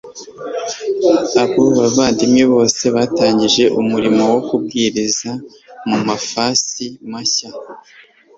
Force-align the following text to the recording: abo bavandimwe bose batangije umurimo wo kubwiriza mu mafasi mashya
abo 1.43 1.63
bavandimwe 1.79 2.43
bose 2.53 2.83
batangije 2.95 3.63
umurimo 3.81 4.23
wo 4.33 4.39
kubwiriza 4.47 5.31
mu 5.89 5.97
mafasi 6.07 6.85
mashya 7.11 7.49